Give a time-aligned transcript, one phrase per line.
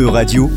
[0.00, 0.48] E-Radio,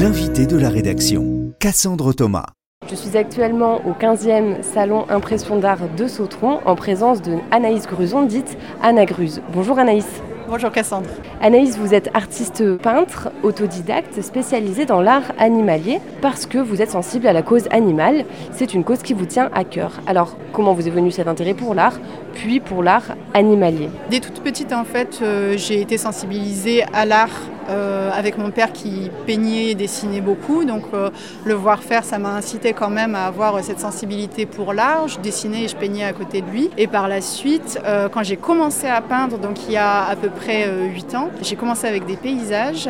[0.00, 2.46] l'invité de la rédaction, Cassandre Thomas.
[2.90, 8.22] Je suis actuellement au 15e salon Impression d'art de Sautron en présence de Anaïs Gruson,
[8.22, 9.40] dite Anna Gruz.
[9.52, 10.20] Bonjour Anaïs.
[10.48, 11.10] Bonjour Cassandre.
[11.40, 17.28] Anaïs, vous êtes artiste peintre, autodidacte, spécialisée dans l'art animalier parce que vous êtes sensible
[17.28, 18.24] à la cause animale.
[18.50, 20.00] C'est une cause qui vous tient à cœur.
[20.08, 22.00] Alors, comment vous est venu cet intérêt pour l'art,
[22.34, 23.90] puis pour l'art animalier?
[24.10, 27.30] Dès toute petite, en fait, euh, j'ai été sensibilisée à l'art
[27.70, 30.64] euh, avec mon père qui peignait et dessinait beaucoup.
[30.64, 31.10] Donc, euh,
[31.44, 35.08] le voir faire, ça m'a incité quand même à avoir cette sensibilité pour l'art.
[35.08, 36.70] Je dessinais et je peignais à côté de lui.
[36.76, 37.80] Et par la suite,
[38.12, 41.56] quand j'ai commencé à peindre, donc il y a à peu près 8 ans, j'ai
[41.56, 42.88] commencé avec des paysages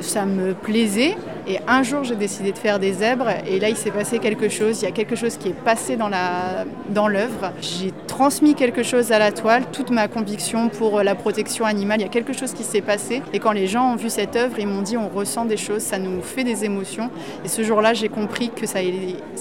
[0.00, 1.16] ça me plaisait.
[1.46, 3.28] Et un jour, j'ai décidé de faire des zèbres.
[3.46, 4.82] Et là, il s'est passé quelque chose.
[4.82, 7.40] Il y a quelque chose qui est passé dans l'œuvre.
[7.40, 12.00] Dans j'ai transmis quelque chose à la toile, toute ma conviction pour la protection animale.
[12.00, 13.22] Il y a quelque chose qui s'est passé.
[13.32, 15.82] Et quand les gens ont vu cette œuvre, ils m'ont dit on ressent des choses,
[15.82, 17.10] ça nous fait des émotions.
[17.44, 18.80] Et ce jour-là, j'ai compris que ça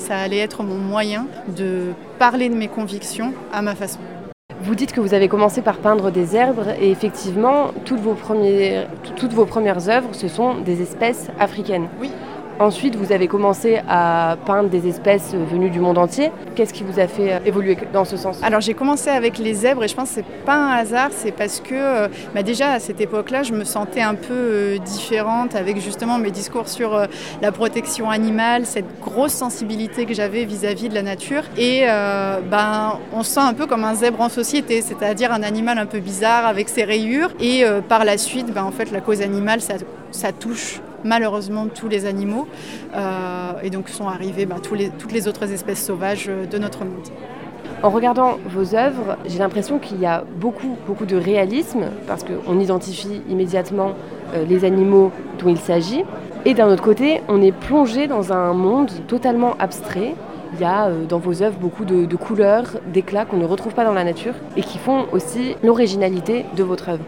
[0.09, 3.99] allait être mon moyen de parler de mes convictions à ma façon.
[4.67, 9.89] Vous dites que vous avez commencé par peindre des herbes et effectivement, toutes vos, premières,
[9.89, 11.87] œuvres, ce sont des espèces africaines.
[12.59, 16.31] Ensuite, vous avez commencé à peindre des espèces venues du monde entier.
[16.55, 18.41] Qu'est-ce qui vous a fait euh, évoluer dans ce sens?
[18.41, 21.31] Alors j'ai commencé avec les zèbres et je pense que c'est pas un hasard, c'est
[21.31, 25.55] parce que euh, bah, déjà à cette époque-là, je me sentais un peu euh, différente
[25.55, 27.07] avec justement mes discours sur
[27.43, 31.43] la protection animale, cette grosse sensibilité que j'avais vis-à-vis de la nature.
[31.57, 31.85] Et
[32.49, 35.85] ben, on se sent un peu comme un zèbre en société, c'est-à-dire un animal un
[35.85, 37.29] peu bizarre avec ses rayures.
[37.39, 39.75] Et par la suite, ben, en fait, la cause animale, ça,
[40.11, 42.47] ça touche malheureusement tous les animaux.
[42.95, 47.07] Euh, et donc sont arrivées bah, toutes les autres espèces sauvages euh, de notre monde.
[47.83, 52.59] En regardant vos œuvres, j'ai l'impression qu'il y a beaucoup, beaucoup de réalisme, parce qu'on
[52.59, 53.91] identifie immédiatement
[54.33, 56.03] euh, les animaux dont il s'agit.
[56.45, 60.15] Et d'un autre côté, on est plongé dans un monde totalement abstrait.
[60.53, 63.83] Il y a dans vos œuvres beaucoup de, de couleurs, d'éclats qu'on ne retrouve pas
[63.83, 67.03] dans la nature et qui font aussi l'originalité de votre œuvre.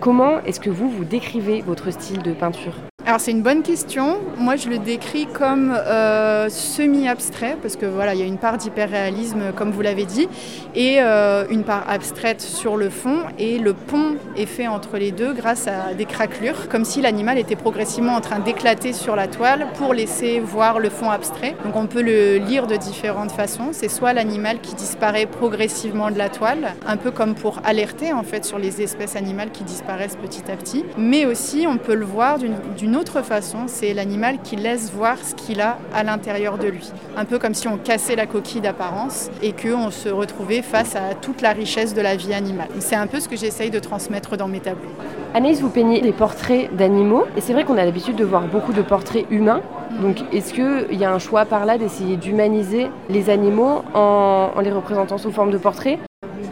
[0.00, 2.74] Comment est-ce que vous, vous décrivez votre style de peinture
[3.06, 4.18] alors c'est une bonne question.
[4.36, 8.58] Moi je le décris comme euh, semi-abstrait parce que voilà il y a une part
[8.58, 10.28] d'hyperréalisme comme vous l'avez dit
[10.74, 15.10] et euh, une part abstraite sur le fond et le pont est fait entre les
[15.10, 19.26] deux grâce à des craquelures comme si l'animal était progressivement en train d'éclater sur la
[19.26, 21.56] toile pour laisser voir le fond abstrait.
[21.64, 23.70] Donc on peut le lire de différentes façons.
[23.72, 28.22] C'est soit l'animal qui disparaît progressivement de la toile, un peu comme pour alerter en
[28.22, 32.04] fait sur les espèces animales qui disparaissent petit à petit, mais aussi on peut le
[32.04, 36.68] voir d'une autre façon, c'est l'animal qui laisse voir ce qu'il a à l'intérieur de
[36.68, 36.92] lui.
[37.16, 41.14] Un peu comme si on cassait la coquille d'apparence et qu'on se retrouvait face à
[41.14, 42.68] toute la richesse de la vie animale.
[42.80, 44.90] C'est un peu ce que j'essaye de transmettre dans mes tableaux.
[45.34, 48.72] Anaïs, vous peignez des portraits d'animaux et c'est vrai qu'on a l'habitude de voir beaucoup
[48.72, 49.62] de portraits humains.
[50.02, 54.60] Donc est-ce qu'il y a un choix par là d'essayer d'humaniser les animaux en, en
[54.60, 55.98] les représentant sous forme de portraits?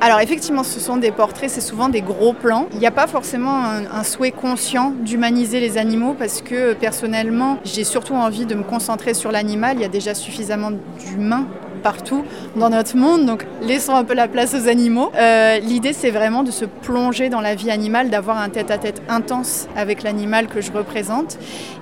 [0.00, 2.68] Alors effectivement, ce sont des portraits, c'est souvent des gros plans.
[2.72, 7.82] Il n'y a pas forcément un, souhait conscient d'humaniser les animaux parce que personnellement, j'ai
[7.82, 9.76] surtout envie de me concentrer sur l'animal.
[9.78, 11.46] Il y a déjà suffisamment d'humains
[11.82, 12.24] partout
[12.56, 15.10] dans notre monde, donc laissons un peu la place aux animaux.
[15.14, 19.68] Euh, l'idée, c'est vraiment de se plonger dans la vie animale, d'avoir un tête-à-tête intense
[19.76, 21.38] avec l'animal que je représente.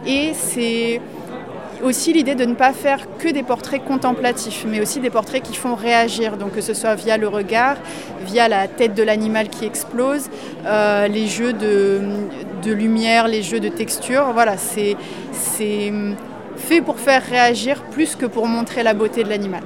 [0.06, 1.00] Et c'est
[1.84, 5.54] aussi l'idée de ne pas faire que des portraits contemplatifs, mais aussi des portraits qui
[5.54, 7.76] font réagir, donc que ce soit via le regard,
[8.26, 10.30] via la tête de l'animal qui explose,
[10.66, 12.00] euh, les jeux de,
[12.72, 14.30] lumière, les jeux de texture.
[14.32, 14.96] Voilà, c'est
[16.56, 19.62] fait pour faire réagir plus que pour montrer la beauté de l'animal.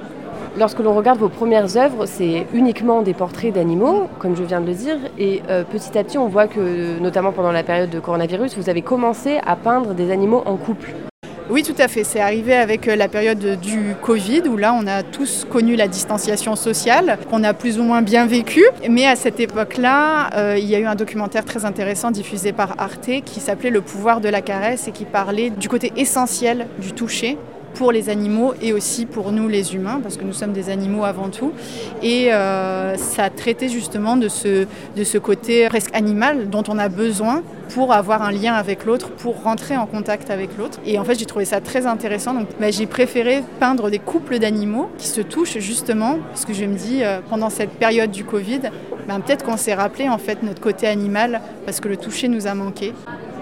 [0.58, 4.66] Lorsque l'on regarde vos premières œuvres, c'est uniquement des portraits d'animaux, comme je viens de
[4.66, 8.00] le dire, et euh, petit à petit, on voit que, notamment pendant la période de
[8.00, 10.92] coronavirus, vous avez commencé à peindre des animaux en couple.
[11.50, 12.04] Oui, tout à fait.
[12.04, 15.88] C'est arrivé avec euh, la période du Covid, où là, on a tous connu la
[15.88, 18.62] distanciation sociale, qu'on a plus ou moins bien vécu.
[18.90, 22.74] Mais à cette époque-là, euh, il y a eu un documentaire très intéressant diffusé par
[22.76, 26.92] Arte qui s'appelait Le pouvoir de la caresse et qui parlait du côté essentiel du
[26.92, 27.38] toucher
[27.78, 31.04] pour les animaux et aussi pour nous les humains, parce que nous sommes des animaux
[31.04, 31.52] avant tout.
[32.02, 37.42] Et euh, ça traitait justement de ce, côté presque animal dont on a besoin
[37.72, 40.80] pour avoir un lien avec l'autre, pour rentrer en contact avec l'autre.
[40.84, 42.34] Et en fait, j'ai trouvé ça très intéressant.
[42.34, 46.64] Donc, bah, j'ai préféré peindre des couples d'animaux qui se touchent justement, parce que je
[46.64, 48.62] me dis, euh, pendant cette période du Covid,
[49.06, 52.48] bah, peut-être qu'on s'est rappelé en fait notre côté animal, parce que le toucher nous
[52.48, 52.92] a manqué.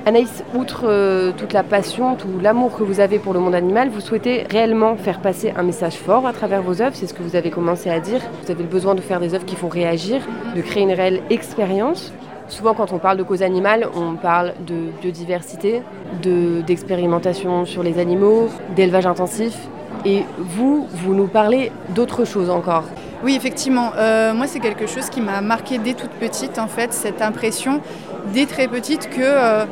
[0.08, 3.88] Anaïs, outre euh, toute la passion, tout l'amour que vous avez pour le monde animal,
[3.88, 6.94] vous souhaitez réellement faire passer un message fort à travers vos œuvres.
[6.94, 8.20] C'est ce que vous avez commencé à dire.
[8.44, 10.23] Vous avez le besoin de faire des œuvres qui font réagir,
[10.55, 12.12] de créer une réelle expérience.
[12.47, 15.82] Souvent, quand on parle de cause animale, on parle de biodiversité,
[16.23, 19.58] d'expérimentation sur les animaux, d'élevage intensif.
[20.05, 22.85] Et vous, vous nous parlez d'autre chose encore.
[23.25, 23.91] Oui, effectivement.
[23.97, 27.81] Euh, moi, c'est quelque chose qui m'a marqué dès toute petite, en fait, cette impression,
[28.32, 29.64] dès très petite, que euh,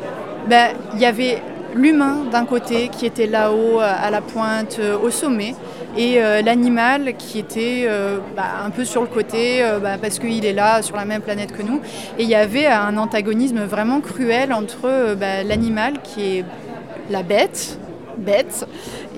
[0.48, 1.42] ben, il y avait
[1.74, 5.54] l'humain d'un côté qui était là-haut, à la pointe, euh, au sommet,
[5.96, 7.88] et l'animal qui était
[8.34, 11.52] ben, un peu sur le côté ben, parce qu'il est là sur la même planète
[11.52, 11.80] que nous.
[12.18, 15.14] Et il y avait un antagonisme vraiment cruel entre
[15.46, 16.44] l'animal qui est
[17.10, 17.78] la bête,
[18.18, 18.66] bête,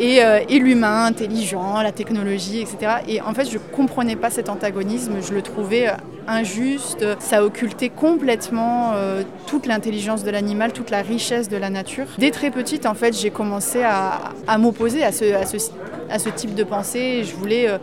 [0.01, 2.97] euh, et, l'humain intelligent, la technologie, etc.
[3.09, 5.93] Et en fait, je ne comprenais pas cet antagonisme, je le trouvais euh,
[6.29, 12.07] injuste, ça occultait complètement euh, toute l'intelligence de l'animal, toute la richesse de la nature.
[12.19, 17.25] Dès très petite, en fait, j'ai commencé à, m'opposer à ce, type de pensée.
[17.25, 17.79] Je voulais, euh,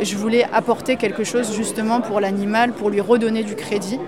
[0.00, 3.98] je voulais apporter quelque chose justement pour l'animal, pour lui redonner du crédit.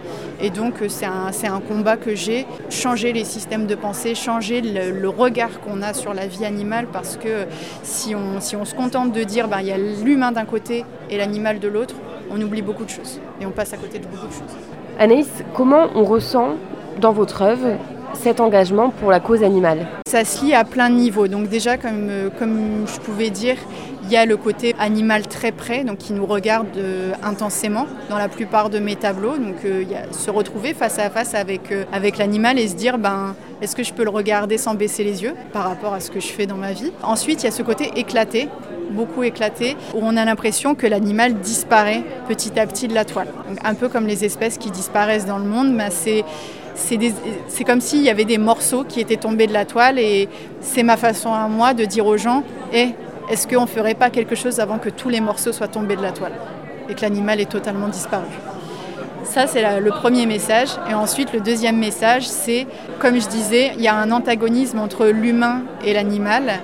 [0.41, 5.09] Et donc euh, c'est un, combat que j'ai, changer les systèmes de pensée, changer le,
[5.09, 7.47] regard qu'on a sur la vie animale, parce que
[7.83, 10.85] si on, si on se contente de dire ben, il y a l'humain d'un côté
[11.11, 11.95] et l'animal de l'autre,
[12.31, 14.57] on oublie beaucoup de choses et on passe à côté de beaucoup de choses.
[14.99, 16.57] Anaïs, comment on ressent
[17.01, 17.77] dans votre œuvre
[18.15, 19.87] cet engagement pour la cause animale?
[20.09, 21.29] Ça se lie à plein de niveaux.
[21.29, 23.57] Donc déjà, comme, euh, comme je pouvais dire,
[24.05, 28.19] il y a le côté animal très près, donc qui nous regarde euh, intensément dans
[28.19, 29.37] la plupart de mes tableaux.
[29.37, 32.75] Donc euh, il y a se retrouver face à face avec, avec l'animal et se
[32.75, 36.01] dire, ben, est-ce que je peux le regarder sans baisser les yeux par rapport à
[36.01, 36.93] ce que je fais dans ma vie?
[37.03, 38.49] Ensuite, il y a ce côté éclaté,
[38.91, 43.29] beaucoup éclaté, où on a l'impression que l'animal disparaît petit à petit de la toile.
[43.65, 46.25] un peu comme les espèces qui disparaissent dans le monde, c'est
[46.77, 50.29] c'est comme s'il y avait des morceaux qui étaient tombés de la toile et
[50.61, 52.91] c'est ma façon à moi de dire aux gens eh,
[53.29, 56.03] est-ce qu'on ne ferait pas quelque chose avant que tous les morceaux soient tombés de
[56.03, 56.35] la toile?
[56.89, 58.27] Et que l'animal est totalement disparu
[59.29, 60.69] ça, c'est le premier message.
[60.91, 62.67] Et ensuite, le deuxième message, c'est,
[62.99, 66.61] comme je disais, il y a un antagonisme entre l'humain et l'animal.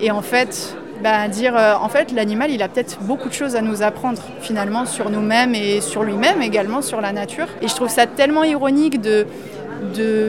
[0.00, 3.56] Et en fait, bah, dire euh, en fait l'animal il a peut-être beaucoup de choses
[3.56, 7.74] à nous apprendre finalement sur nous-mêmes et sur lui-même également sur la nature et je
[7.74, 9.26] trouve ça tellement ironique de,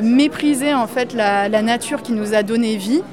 [0.02, 3.04] mépriser en fait la, nature qui nous a donné vie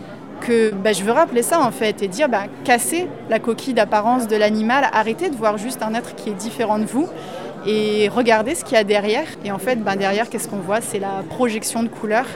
[0.40, 4.26] que bah, je veux rappeler ça en fait et dire bah, casser la coquille d'apparence
[4.26, 7.08] de l'animal, arrêtez de voir juste un être qui est différent de vous
[7.66, 9.26] et regardez ce qu'il y a derrière.
[9.44, 10.80] Et en fait, ben derrière, qu'est-ce qu'on voit?
[10.80, 12.26] C'est la projection de couleurs,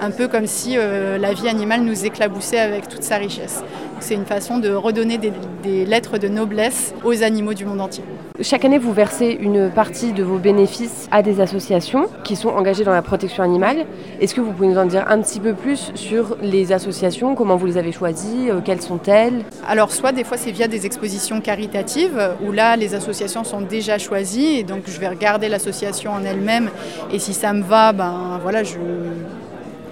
[0.00, 3.62] un peu comme si euh, la vie animale nous éclaboussait avec toute sa richesse.
[4.02, 8.02] C'est une façon de redonner des, lettres de noblesse aux animaux du monde entier.
[8.40, 12.82] Chaque année, vous versez une partie de vos bénéfices à des associations qui sont engagées
[12.82, 13.86] dans la protection animale.
[14.20, 17.36] Est-ce que vous pouvez nous en dire un petit peu plus sur les associations?
[17.36, 18.50] Comment vous les avez choisies?
[18.50, 19.44] Euh, Quelles sont-elles?
[19.68, 23.98] Alors, soit des fois, c'est via des expositions caritatives où là, les associations sont déjà
[23.98, 26.70] choisies donc je vais regarder l'association en elle-même
[27.12, 28.76] et si ça me va, ben voilà, je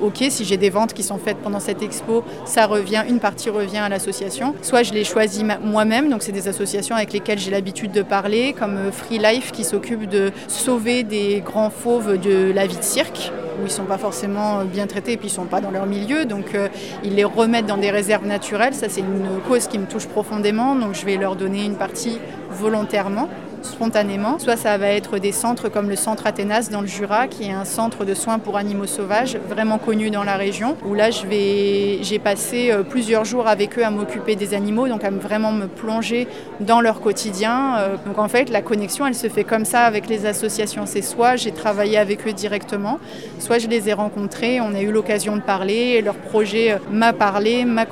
[0.00, 3.50] ok, si j'ai des ventes qui sont faites pendant cette expo, ça revient, une partie
[3.50, 4.55] revient à l'association.
[4.62, 8.55] Soit je les choisis moi-même, donc c'est des associations avec lesquelles j'ai l'habitude de parler,
[8.58, 12.82] comme euh, Free Life qui s'occupe de sauver des grands fauves de la vie de
[12.82, 15.44] cirque où ils ne sont pas forcément euh, bien traités et puis ils ne sont
[15.44, 16.25] pas dans leur milieu.
[16.25, 16.69] Donc euh,
[17.05, 18.75] ils les remettent dans des réserves naturelles.
[18.75, 20.75] Ça, c'est une cause qui me touche profondément.
[20.75, 22.19] Donc je vais leur donner une partie
[22.50, 23.29] volontairement
[23.62, 24.39] spontanément.
[24.39, 27.53] Soit ça va être des centres comme le centre Athénas dans le Jura, qui est
[27.53, 32.21] un centre de soins pour animaux sauvages vraiment connu dans la région, où là j'ai
[32.23, 36.26] passé euh, plusieurs jours avec eux à m'occuper des animaux, donc à vraiment me plonger
[36.61, 37.76] dans leur quotidien.
[37.79, 40.87] Euh, donc en fait, la connexion, elle se fait comme ça avec les associations.
[40.87, 42.99] C'est soit j'ai travaillé avec eux directement,
[43.38, 47.12] soit je les ai rencontrés, on a eu l'occasion de parler, leur projet euh, m'a
[47.12, 47.87] parlé, m'a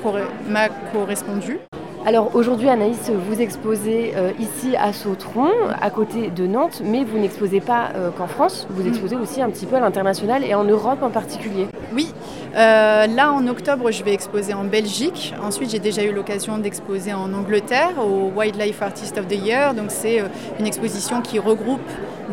[0.93, 1.59] correspondu.
[2.05, 5.49] Alors aujourd'hui, Anaïs, vous exposez euh, ici à Sautron,
[5.81, 9.49] à côté de Nantes, mais vous n'exposez pas euh, qu'en France, vous exposez aussi un
[9.49, 11.67] petit peu à l'international et en Europe en particulier.
[11.93, 12.13] Oui,
[12.55, 15.33] euh, là en octobre, je vais exposer en Belgique.
[15.43, 19.73] Ensuite, j'ai déjà eu l'occasion d'exposer en Angleterre au Wildlife Artist of the Year.
[19.73, 20.23] Donc c'est
[20.57, 21.81] une exposition qui regroupe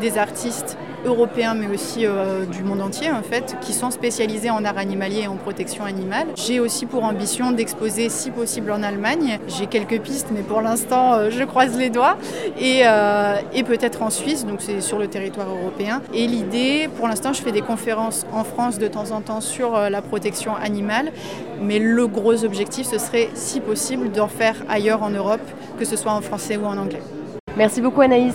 [0.01, 4.65] des artistes européens mais aussi euh, du monde entier en fait, qui sont spécialisés en
[4.65, 6.27] art animalier et en protection animale.
[6.37, 9.39] J'ai aussi pour ambition d'exposer si possible en Allemagne.
[9.49, 12.17] J'ai quelques pistes mais pour l'instant euh, je croise les doigts
[12.59, 16.03] et, euh, et peut-être en Suisse, donc c'est sur le territoire européen.
[16.13, 19.79] Et l'idée, pour l'instant je fais des conférences en France de temps en temps sur
[19.91, 21.13] la protection animale,
[21.63, 25.41] mais le gros objectif ce serait si possible d'en faire ailleurs en Europe,
[25.79, 27.03] que ce soit en français ou en anglais.
[27.57, 28.35] Merci beaucoup Anaïs.